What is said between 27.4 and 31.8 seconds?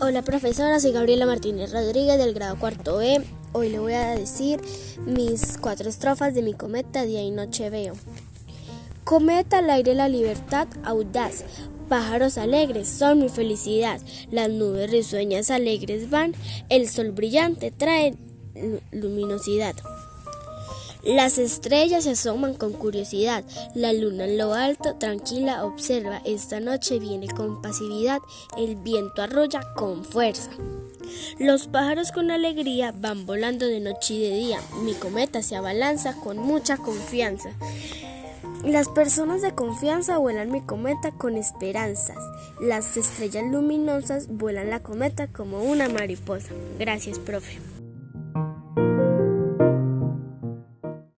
pasividad, el viento arrolla con fuerza. Los